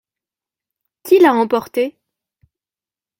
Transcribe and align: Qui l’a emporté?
Qui 1.03 1.19
l’a 1.19 1.31
emporté? 1.31 1.99